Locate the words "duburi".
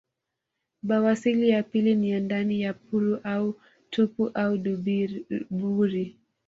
4.57-6.15